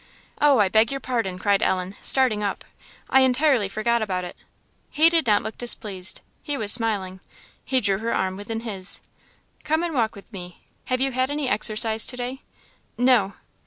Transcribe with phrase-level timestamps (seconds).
[0.41, 2.65] "Oh, I beg your pardon!" cried Ellen, starting up.
[3.11, 4.35] "I entirely forgot about it!"
[4.89, 7.19] He did not look displeased; he was smiling.
[7.63, 8.99] He drew her arm within his.
[9.63, 10.63] "Come and walk with me.
[10.85, 12.41] Have you had any exercise to day?"
[12.97, 13.33] "No."